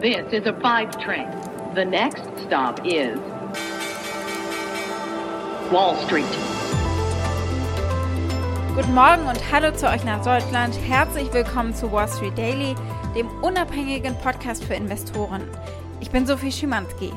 [0.00, 1.28] This is a five train.
[1.74, 3.18] The next stop is
[5.70, 6.24] Wall Street.
[8.74, 10.74] Guten Morgen und hallo zu euch nach Deutschland.
[10.88, 12.74] Herzlich willkommen zu Wall Street Daily,
[13.14, 15.42] dem unabhängigen Podcast für Investoren.
[16.00, 17.12] Ich bin Sophie Schimanski.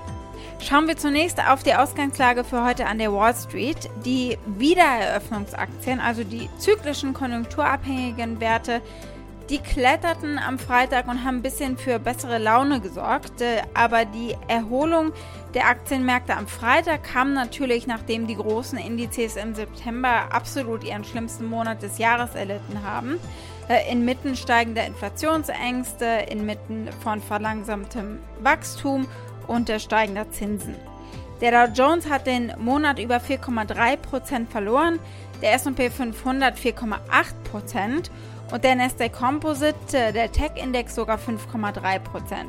[0.60, 3.90] Schauen wir zunächst auf die Ausgangslage für heute an der Wall Street.
[4.04, 8.82] Die Wiedereröffnungsaktien, also die zyklischen konjunkturabhängigen Werte,
[9.50, 13.42] die kletterten am Freitag und haben ein bisschen für bessere Laune gesorgt.
[13.42, 15.12] Äh, aber die Erholung
[15.54, 21.46] der Aktienmärkte am Freitag kam natürlich, nachdem die großen Indizes im September absolut ihren schlimmsten
[21.46, 23.20] Monat des Jahres erlitten haben.
[23.68, 29.08] Äh, inmitten steigender Inflationsängste, inmitten von verlangsamtem Wachstum
[29.48, 30.76] und der steigender Zinsen.
[31.42, 35.00] Der Dow Jones hat den Monat über 4,3% verloren,
[35.42, 38.10] der SP 500 4,8%
[38.54, 42.46] und der Nasdaq Composite, äh, der Tech-Index sogar 5,3%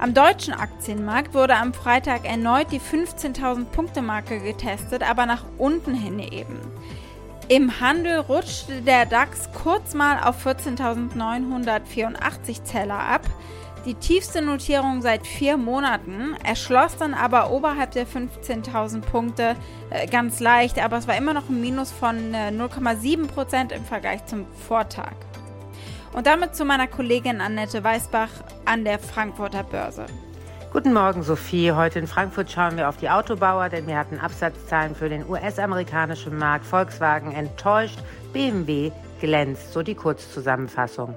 [0.00, 5.94] Am deutschen Aktienmarkt wurde am Freitag erneut die 15.000 Punkte Marke getestet, aber nach unten
[5.94, 6.58] hin eben.
[7.46, 13.22] Im Handel rutschte der DAX kurz mal auf 14.984 Zeller ab.
[13.84, 16.36] Die tiefste Notierung seit vier Monaten.
[16.44, 19.56] Er schloss dann aber oberhalb der 15.000 Punkte
[19.90, 24.24] äh, ganz leicht, aber es war immer noch ein Minus von äh, 0,7% im Vergleich
[24.26, 25.14] zum Vortag.
[26.12, 28.28] Und damit zu meiner Kollegin Annette Weißbach
[28.66, 30.06] an der Frankfurter Börse.
[30.72, 31.72] Guten Morgen, Sophie.
[31.72, 36.38] Heute in Frankfurt schauen wir auf die Autobauer, denn wir hatten Absatzzahlen für den US-amerikanischen
[36.38, 36.64] Markt.
[36.64, 37.98] Volkswagen enttäuscht,
[38.32, 39.72] BMW glänzt.
[39.72, 41.16] So die Kurzzusammenfassung.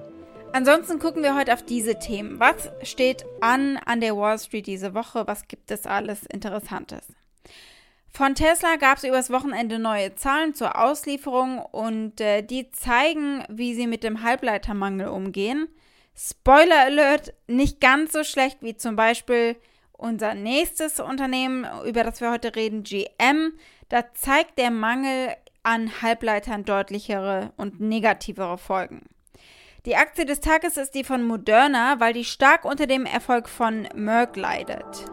[0.56, 2.40] Ansonsten gucken wir heute auf diese Themen.
[2.40, 5.28] Was steht an an der Wall Street diese Woche?
[5.28, 7.14] Was gibt es alles Interessantes?
[8.08, 13.74] Von Tesla gab es übers Wochenende neue Zahlen zur Auslieferung und äh, die zeigen, wie
[13.74, 15.68] sie mit dem Halbleitermangel umgehen.
[16.16, 19.58] Spoiler Alert, nicht ganz so schlecht wie zum Beispiel
[19.92, 23.52] unser nächstes Unternehmen, über das wir heute reden, GM.
[23.90, 29.02] Da zeigt der Mangel an Halbleitern deutlichere und negativere Folgen.
[29.86, 33.88] Die Aktie des Tages ist die von Moderna, weil die stark unter dem Erfolg von
[33.94, 35.06] Merck leidet.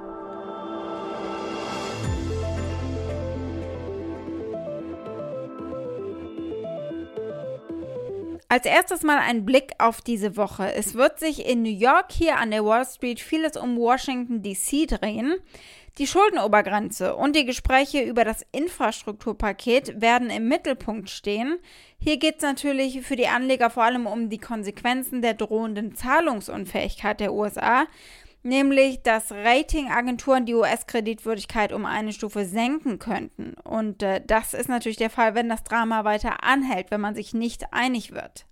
[8.52, 10.74] Als erstes mal ein Blick auf diese Woche.
[10.74, 14.86] Es wird sich in New York hier an der Wall Street vieles um Washington DC
[14.86, 15.36] drehen.
[15.96, 21.60] Die Schuldenobergrenze und die Gespräche über das Infrastrukturpaket werden im Mittelpunkt stehen.
[21.98, 27.20] Hier geht es natürlich für die Anleger vor allem um die Konsequenzen der drohenden Zahlungsunfähigkeit
[27.20, 27.86] der USA,
[28.42, 33.54] nämlich dass Ratingagenturen die US-Kreditwürdigkeit um eine Stufe senken könnten.
[33.64, 37.34] Und äh, das ist natürlich der Fall, wenn das Drama weiter anhält, wenn man sich
[37.34, 38.46] nicht einig wird.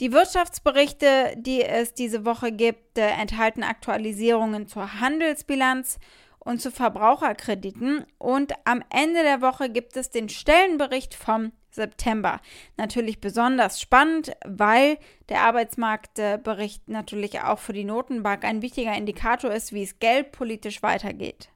[0.00, 5.98] Die Wirtschaftsberichte, die es diese Woche gibt, äh, enthalten Aktualisierungen zur Handelsbilanz
[6.40, 8.04] und zu Verbraucherkrediten.
[8.18, 12.40] Und am Ende der Woche gibt es den Stellenbericht vom September.
[12.76, 19.72] Natürlich besonders spannend, weil der Arbeitsmarktbericht natürlich auch für die Notenbank ein wichtiger Indikator ist,
[19.72, 21.48] wie es geldpolitisch weitergeht.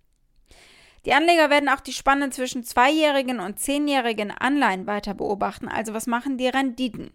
[1.04, 6.08] Die Anleger werden auch die Spanne zwischen zweijährigen und zehnjährigen Anleihen weiter beobachten, also was
[6.08, 7.12] machen die Renditen.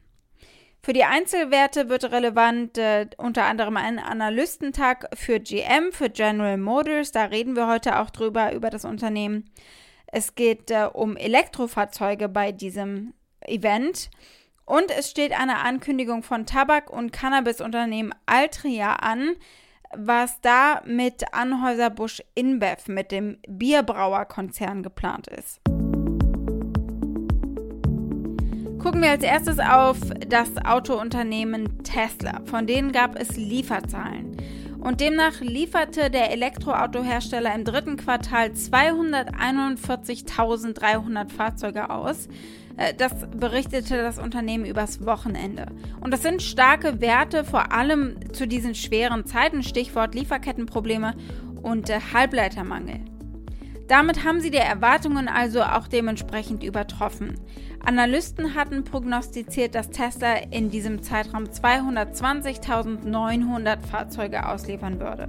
[0.84, 7.12] Für die Einzelwerte wird relevant äh, unter anderem ein Analystentag für GM, für General Motors.
[7.12, 9.52] Da reden wir heute auch drüber, über das Unternehmen.
[10.12, 14.12] Es geht äh, um Elektrofahrzeuge bei diesem Event.
[14.66, 19.36] Und es steht eine Ankündigung von Tabak- und Cannabisunternehmen Altria an,
[19.96, 25.60] was da mit Anhäuser-Busch InBev, mit dem Bierbrauerkonzern geplant ist.
[28.80, 32.42] Gucken wir als erstes auf das Autounternehmen Tesla.
[32.46, 34.31] Von denen gab es Lieferzahlen.
[34.82, 42.28] Und demnach lieferte der Elektroautohersteller im dritten Quartal 241.300 Fahrzeuge aus.
[42.78, 45.68] Äh, das berichtete das Unternehmen übers Wochenende.
[46.00, 51.14] Und das sind starke Werte, vor allem zu diesen schweren Zeiten, Stichwort Lieferkettenprobleme
[51.62, 53.02] und äh, Halbleitermangel.
[53.92, 57.36] Damit haben sie die Erwartungen also auch dementsprechend übertroffen.
[57.84, 65.28] Analysten hatten prognostiziert, dass Tesla in diesem Zeitraum 220.900 Fahrzeuge ausliefern würde.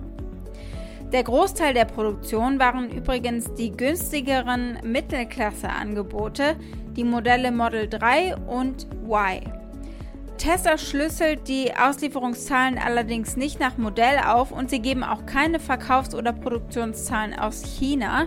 [1.13, 6.55] Der Großteil der Produktion waren übrigens die günstigeren Mittelklasse-Angebote,
[6.95, 9.41] die Modelle Model 3 und Y.
[10.43, 16.17] Tesla schlüsselt die Auslieferungszahlen allerdings nicht nach Modell auf und sie geben auch keine Verkaufs-
[16.17, 18.27] oder Produktionszahlen aus China,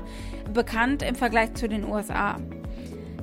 [0.54, 2.38] bekannt im Vergleich zu den USA.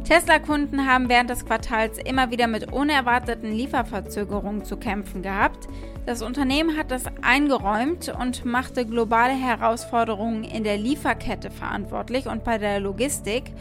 [0.05, 5.69] Tesla-Kunden haben während des Quartals immer wieder mit unerwarteten Lieferverzögerungen zu kämpfen gehabt.
[6.05, 12.59] Das Unternehmen hat das eingeräumt und machte globale Herausforderungen in der Lieferkette verantwortlich und bei
[12.59, 13.55] der Logistik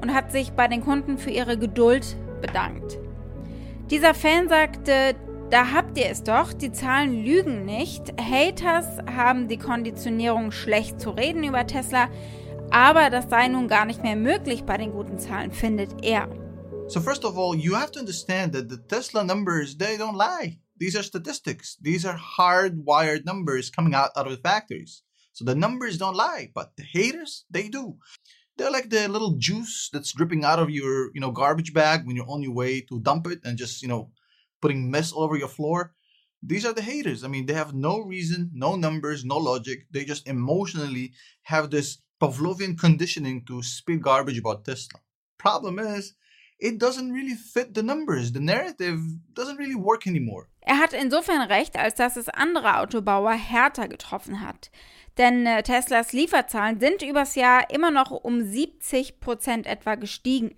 [0.00, 2.98] und hat sich bei den Kunden für ihre Geduld bedankt.
[3.90, 5.14] Dieser Fan sagte,
[5.48, 8.12] da habt ihr es doch, die Zahlen lügen nicht.
[8.20, 12.08] Haters haben die Konditionierung schlecht zu reden über Tesla,
[12.72, 16.28] aber das sei nun gar nicht mehr möglich bei den guten Zahlen, findet er.
[16.88, 20.58] So first of all, you have to understand that the Tesla numbers, they don't lie.
[20.80, 21.78] These are statistics.
[21.80, 25.04] These are hardwired numbers coming out, out of the factories.
[25.32, 27.98] So the numbers don't lie, but the haters, they do.
[28.56, 32.16] They're like the little juice that's dripping out of your, you know, garbage bag when
[32.16, 34.10] you're on your way to dump it and just, you know,
[34.62, 35.92] putting mess all over your floor.
[36.42, 37.24] These are the haters.
[37.24, 39.86] I mean, they have no reason, no numbers, no logic.
[39.90, 41.12] They just emotionally
[41.42, 45.00] have this Pavlovian conditioning to spit garbage about Tesla.
[45.38, 46.14] Problem is,
[46.58, 48.32] it doesn't really fit the numbers.
[48.32, 49.00] The narrative
[49.34, 50.46] doesn't really work anymore.
[50.60, 54.70] Er hat insofern recht, als dass es andere Autobauer härter getroffen hat.
[55.18, 60.54] Denn äh, Teslas Lieferzahlen sind übers Jahr immer noch um 70 Prozent etwa gestiegen.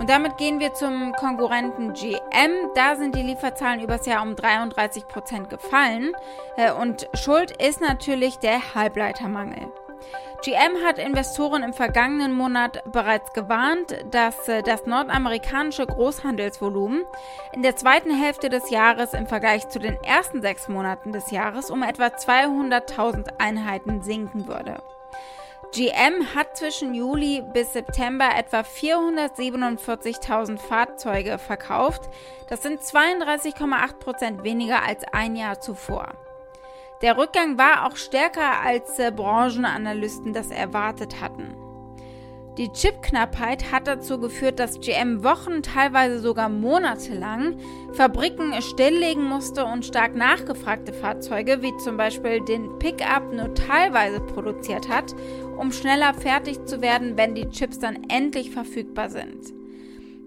[0.00, 2.70] Und damit gehen wir zum Konkurrenten GM.
[2.74, 6.12] Da sind die Lieferzahlen übers Jahr um 33 Prozent gefallen.
[6.56, 9.72] Äh, und Schuld ist natürlich der Halbleitermangel.
[10.44, 17.06] GM hat Investoren im vergangenen Monat bereits gewarnt, dass äh, das nordamerikanische Großhandelsvolumen
[17.54, 21.70] in der zweiten Hälfte des Jahres im Vergleich zu den ersten sechs Monaten des Jahres
[21.70, 24.82] um etwa 200.000 Einheiten sinken würde.
[25.72, 32.10] GM hat zwischen Juli bis September etwa 447.000 Fahrzeuge verkauft.
[32.50, 36.12] Das sind 32,8 Prozent weniger als ein Jahr zuvor.
[37.02, 41.54] Der Rückgang war auch stärker als äh, Branchenanalysten das erwartet hatten.
[42.56, 47.58] Die Chipknappheit hat dazu geführt, dass GM Wochen, teilweise sogar monatelang
[47.94, 54.88] Fabriken stilllegen musste und stark nachgefragte Fahrzeuge, wie zum Beispiel den Pickup, nur teilweise produziert
[54.88, 55.16] hat,
[55.58, 59.63] um schneller fertig zu werden, wenn die Chips dann endlich verfügbar sind.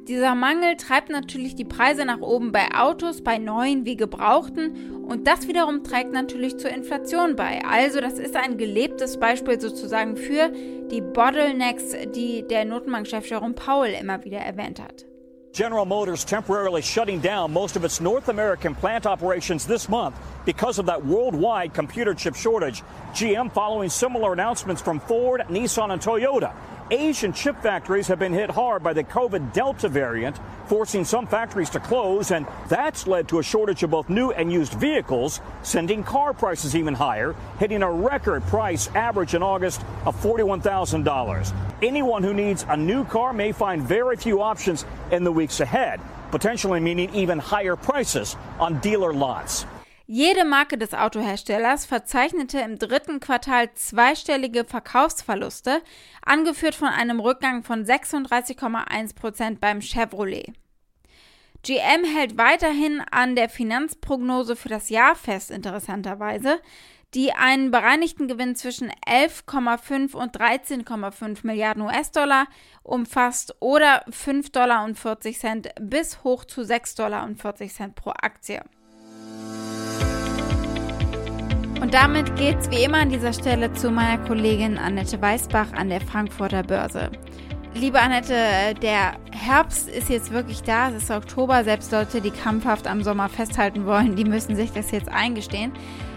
[0.07, 5.27] Dieser Mangel treibt natürlich die Preise nach oben bei Autos, bei neuen wie gebrauchten und
[5.27, 7.61] das wiederum trägt natürlich zur Inflation bei.
[7.69, 10.49] Also das ist ein gelebtes Beispiel sozusagen für
[10.89, 15.05] die Bottlenecks, die der Notenbankchef Jerome Powell immer wieder erwähnt hat.
[15.51, 20.15] General Motors temporarily shutting down most of its North American plant operations this month
[20.45, 22.81] because of that worldwide computer chip shortage.
[23.13, 26.53] GM following similar announcements from Ford, Nissan, and Toyota.
[26.89, 31.69] Asian chip factories have been hit hard by the COVID Delta variant, forcing some factories
[31.71, 36.01] to close, and that's led to a shortage of both new and used vehicles, sending
[36.01, 41.53] car prices even higher, hitting a record price average in August of $41,000.
[41.81, 45.99] Anyone who needs a new car may find very few options in the weeks ahead,
[46.31, 49.65] potentially meaning even higher prices on dealer lots.
[50.09, 55.81] Jede Marke des Autoherstellers verzeichnete im dritten Quartal zweistellige Verkaufsverluste,
[56.25, 60.53] angeführt von einem Rückgang von 36,1 Prozent beim Chevrolet.
[61.63, 66.61] GM hält weiterhin an der Finanzprognose für das Jahr fest, interessanterweise,
[67.13, 72.47] die einen bereinigten Gewinn zwischen 11,5 und 13,5 Milliarden US-Dollar
[72.81, 74.89] umfasst oder 5,40 Dollar
[75.81, 78.61] bis hoch zu 6,40 Dollar pro Aktie.
[81.87, 86.01] Und damit geht's wie immer an dieser Stelle zu meiner Kollegin Annette Weißbach an der
[86.01, 87.09] Frankfurter Börse.
[87.75, 92.87] Liebe Annette, der Herbst ist jetzt wirklich da, es ist Oktober, selbst Leute, die krampfhaft
[92.87, 95.71] am Sommer festhalten wollen, die müssen sich das jetzt eingestehen.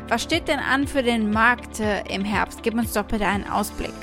[0.08, 2.64] Was steht denn an für den Markt äh, im Herbst?
[2.64, 3.94] Gib uns doch bitte einen Ausblick.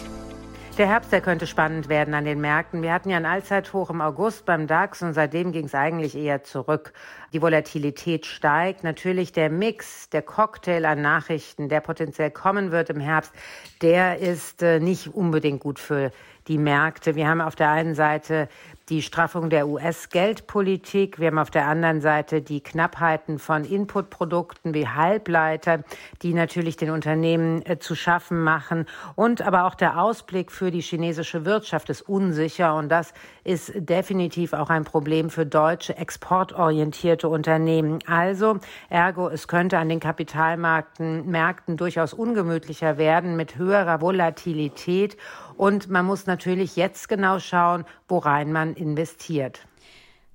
[0.78, 2.84] Der Herbst, der könnte spannend werden an den Märkten.
[2.84, 6.44] Wir hatten ja ein Allzeithoch im August beim DAX und seitdem ging es eigentlich eher
[6.44, 6.94] zurück.
[7.34, 8.84] Die Volatilität steigt.
[8.84, 13.34] Natürlich der Mix, der Cocktail an Nachrichten, der potenziell kommen wird im Herbst,
[13.82, 16.12] der ist äh, nicht unbedingt gut für
[16.48, 17.16] die Märkte.
[17.16, 18.48] Wir haben auf der einen Seite
[18.90, 21.20] die Straffung der US-Geldpolitik.
[21.20, 25.84] Wir haben auf der anderen Seite die Knappheiten von Inputprodukten wie Halbleiter,
[26.22, 28.86] die natürlich den Unternehmen äh, zu schaffen machen.
[29.16, 32.76] Und aber auch der Ausblick für die chinesische Wirtschaft ist unsicher.
[32.76, 33.14] Und das
[33.44, 38.00] ist definitiv auch ein Problem für deutsche exportorientierte Unternehmen.
[38.08, 45.18] Also, ergo, es könnte an den Kapitalmärkten Märkten durchaus ungemütlicher werden mit höherer Volatilität.
[45.58, 49.62] Und man muss natürlich jetzt genau schauen, worein man investiert.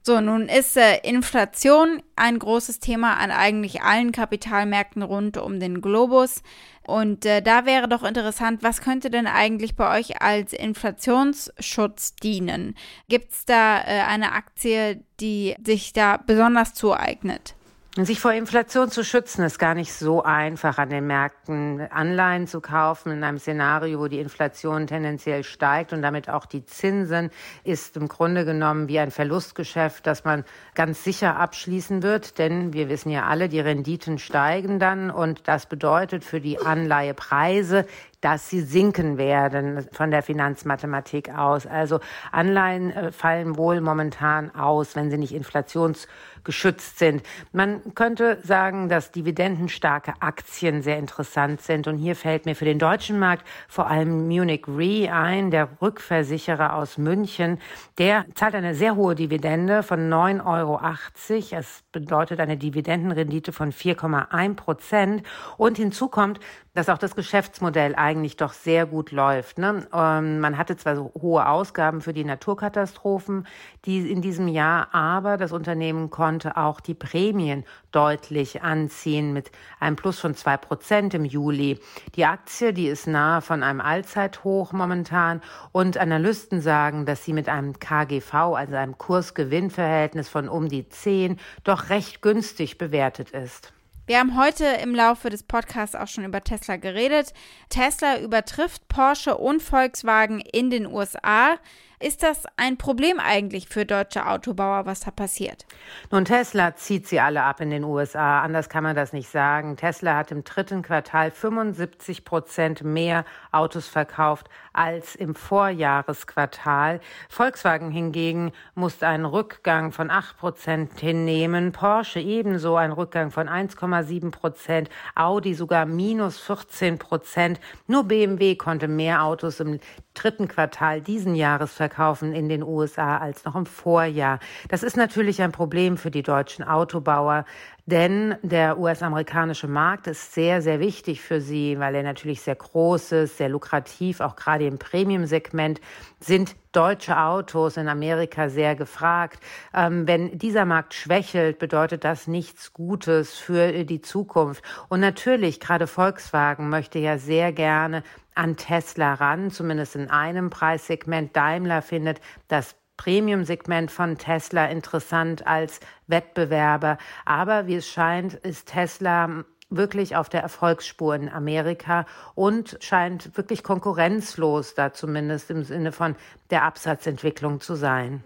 [0.05, 5.81] So, nun ist äh, Inflation ein großes Thema an eigentlich allen Kapitalmärkten rund um den
[5.81, 6.43] Globus.
[6.85, 12.75] Und äh, da wäre doch interessant, was könnte denn eigentlich bei euch als Inflationsschutz dienen?
[13.09, 17.55] Gibt es da äh, eine Aktie, die sich da besonders zueignet?
[17.99, 21.79] Sich vor Inflation zu schützen, ist gar nicht so einfach an den Märkten.
[21.91, 26.65] Anleihen zu kaufen in einem Szenario, wo die Inflation tendenziell steigt und damit auch die
[26.65, 27.29] Zinsen,
[27.65, 30.45] ist im Grunde genommen wie ein Verlustgeschäft, das man
[30.75, 32.39] ganz sicher abschließen wird.
[32.39, 37.85] Denn wir wissen ja alle, die Renditen steigen dann und das bedeutet für die Anleihepreise
[38.23, 41.67] dass sie sinken werden von der Finanzmathematik aus.
[41.67, 42.01] Also
[42.31, 47.23] Anleihen äh, fallen wohl momentan aus, wenn sie nicht inflationsgeschützt sind.
[47.53, 51.89] Man könnte sagen, dass dividendenstarke Aktien sehr interessant sind.
[51.89, 56.77] Und hier fällt mir für den deutschen Markt vor allem Munich Re ein, der Rückversicherer
[56.77, 57.59] aus München.
[57.99, 61.59] Der zahlt eine sehr hohe Dividende von 9,80 Euro.
[61.59, 65.27] Es bedeutet eine Dividendenrendite von 4,1 Prozent.
[65.57, 66.39] Und hinzu kommt,
[66.75, 69.59] dass auch das Geschäftsmodell eigentlich doch sehr gut läuft.
[69.59, 69.87] Ne?
[69.93, 73.47] Ähm, man hatte zwar so hohe Ausgaben für die Naturkatastrophen
[73.85, 79.51] die in diesem Jahr, aber das Unternehmen konnte auch die Prämien deutlich anziehen mit
[79.81, 81.81] einem Plus von zwei Prozent im Juli.
[82.15, 85.41] Die Aktie, die ist nahe von einem Allzeithoch momentan
[85.73, 91.39] und Analysten sagen, dass sie mit einem KGV, also einem Kursgewinnverhältnis von um die zehn,
[91.65, 93.73] doch recht günstig bewertet ist.
[94.05, 97.33] Wir haben heute im Laufe des Podcasts auch schon über Tesla geredet.
[97.69, 101.57] Tesla übertrifft Porsche und Volkswagen in den USA.
[102.03, 105.67] Ist das ein Problem eigentlich für deutsche Autobauer, was da passiert?
[106.11, 108.43] Nun, Tesla zieht sie alle ab in den USA.
[108.43, 109.77] Anders kann man das nicht sagen.
[109.77, 116.99] Tesla hat im dritten Quartal 75 Prozent mehr Autos verkauft als im Vorjahresquartal.
[117.29, 121.71] Volkswagen hingegen musste einen Rückgang von 8 Prozent hinnehmen.
[121.71, 124.91] Porsche ebenso einen Rückgang von 1,7 Prozent.
[125.15, 127.61] Audi sogar minus 14 Prozent.
[127.87, 129.79] Nur BMW konnte mehr Autos im
[130.15, 134.39] dritten Quartal diesen Jahres verkaufen in den USA als noch im Vorjahr.
[134.69, 137.45] Das ist natürlich ein Problem für die deutschen Autobauer,
[137.87, 143.13] denn der US-amerikanische Markt ist sehr, sehr wichtig für sie, weil er natürlich sehr groß
[143.13, 145.81] ist, sehr lukrativ, auch gerade im Premium-Segment
[146.21, 149.43] sind deutsche Autos in Amerika sehr gefragt.
[149.75, 154.63] Ähm, wenn dieser Markt schwächelt, bedeutet das nichts Gutes für die Zukunft.
[154.89, 158.05] Und natürlich, gerade Volkswagen möchte ja sehr gerne
[158.35, 161.37] an Tesla ran, zumindest in einem Preissegment.
[161.37, 166.99] Daimler findet das Premium-Segment von Tesla interessant als Wettbewerber.
[167.25, 173.63] Aber wie es scheint, ist Tesla wirklich auf der Erfolgsspur in Amerika und scheint wirklich
[173.63, 176.15] konkurrenzlos da zumindest im Sinne von
[176.51, 178.23] der Absatzentwicklung zu sein.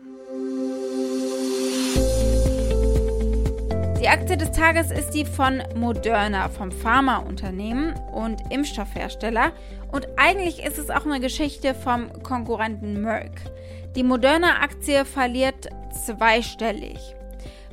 [4.07, 9.51] Die Aktie des Tages ist die von Moderna, vom Pharmaunternehmen und Impfstoffhersteller.
[9.91, 13.33] Und eigentlich ist es auch eine Geschichte vom Konkurrenten Merck.
[13.97, 17.17] Die Moderna-Aktie verliert zweistellig.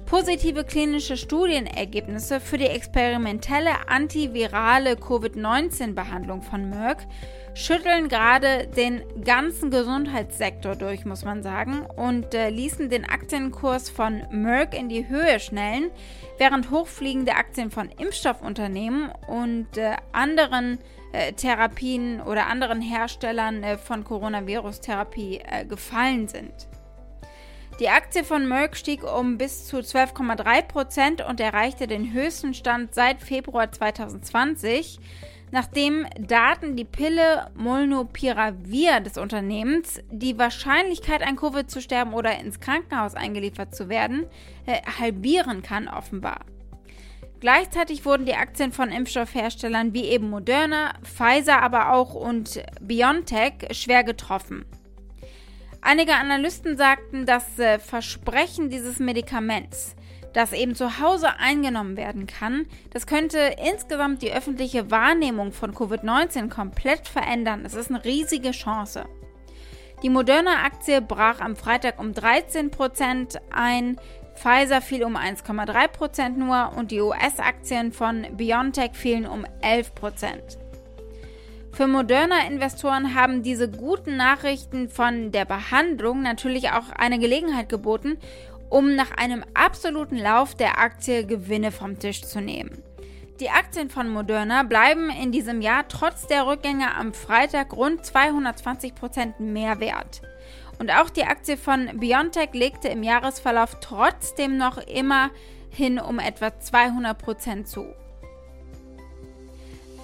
[0.07, 7.05] Positive klinische Studienergebnisse für die experimentelle antivirale Covid-19-Behandlung von Merck
[7.53, 14.23] schütteln gerade den ganzen Gesundheitssektor durch, muss man sagen, und äh, ließen den Aktienkurs von
[14.31, 15.91] Merck in die Höhe schnellen,
[16.37, 20.79] während hochfliegende Aktien von Impfstoffunternehmen und äh, anderen
[21.11, 26.67] äh, Therapien oder anderen Herstellern äh, von Coronavirus-Therapie äh, gefallen sind.
[27.79, 32.93] Die Aktie von Merck stieg um bis zu 12,3 Prozent und erreichte den höchsten Stand
[32.93, 34.99] seit Februar 2020
[35.53, 42.59] nachdem Daten die Pille Molnupiravir des Unternehmens die Wahrscheinlichkeit, an Covid zu sterben oder ins
[42.59, 44.25] Krankenhaus eingeliefert zu werden,
[44.65, 46.39] äh, halbieren kann offenbar.
[47.39, 54.03] Gleichzeitig wurden die Aktien von Impfstoffherstellern wie eben Moderna, Pfizer aber auch und BioNTech schwer
[54.03, 54.65] getroffen.
[55.81, 59.95] Einige Analysten sagten, das äh, Versprechen dieses Medikaments
[60.33, 66.49] das eben zu Hause eingenommen werden kann, das könnte insgesamt die öffentliche Wahrnehmung von Covid-19
[66.49, 67.63] komplett verändern.
[67.65, 69.05] Es ist eine riesige Chance.
[70.01, 73.97] Die Moderna-Aktie brach am Freitag um 13% ein,
[74.35, 80.57] Pfizer fiel um 1,3% nur und die US-Aktien von BioNTech fielen um 11%.
[81.71, 88.17] Für Moderna-Investoren haben diese guten Nachrichten von der Behandlung natürlich auch eine Gelegenheit geboten,
[88.73, 92.81] um nach einem absoluten Lauf der Aktie Gewinne vom Tisch zu nehmen.
[93.39, 98.95] Die Aktien von Moderna bleiben in diesem Jahr trotz der Rückgänge am Freitag rund 220
[98.95, 100.23] Prozent mehr wert.
[100.79, 107.65] Und auch die Aktie von BioNTech legte im Jahresverlauf trotzdem noch immerhin um etwa 200%
[107.65, 107.85] zu.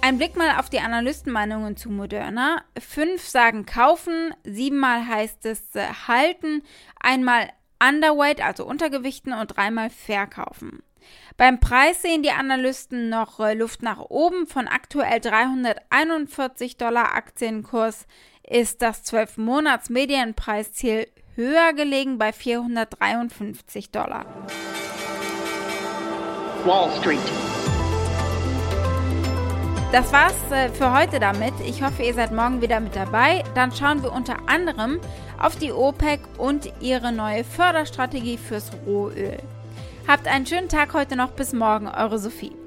[0.00, 2.62] Ein Blick mal auf die Analystenmeinungen zu Moderna.
[2.78, 6.62] Fünf sagen kaufen, siebenmal heißt es äh, halten,
[7.00, 7.50] einmal
[7.80, 10.82] underweight, also untergewichten und dreimal verkaufen.
[11.36, 14.46] Beim Preis sehen die Analysten noch äh, Luft nach oben.
[14.46, 18.06] Von aktuell 341 Dollar Aktienkurs
[18.42, 24.26] ist das 12-Monats-Medienpreisziel höher gelegen bei 453 Dollar.
[26.64, 27.59] Wall Street.
[29.92, 31.52] Das war's äh, für heute damit.
[31.66, 33.42] Ich hoffe, ihr seid morgen wieder mit dabei.
[33.56, 35.00] Dann schauen wir unter anderem
[35.36, 39.38] auf die OPEC und ihre neue Förderstrategie fürs Rohöl.
[40.06, 41.30] Habt einen schönen Tag heute noch.
[41.32, 42.59] Bis morgen, eure Sophie.